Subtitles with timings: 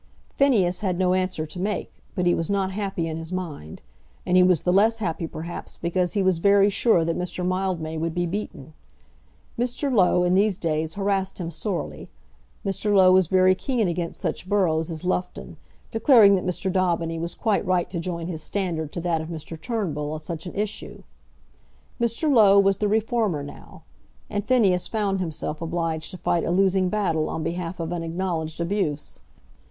[0.35, 3.83] Phineas had no answer to make, but he was not happy in his mind.
[4.25, 7.45] And he was the less happy, perhaps, because he was very sure that Mr.
[7.45, 8.73] Mildmay would be beaten.
[9.59, 9.93] Mr.
[9.93, 12.09] Low in these days harassed him sorely.
[12.65, 12.91] Mr.
[12.91, 15.57] Low was very keen against such boroughs as Loughton,
[15.91, 16.73] declaring that Mr.
[16.73, 19.55] Daubeny was quite right to join his standard to that of Mr.
[19.55, 21.03] Turnbull on such an issue.
[22.01, 22.27] Mr.
[22.27, 23.83] Low was the reformer now,
[24.31, 28.59] and Phineas found himself obliged to fight a losing battle on behalf of an acknowledged
[28.59, 29.21] abuse.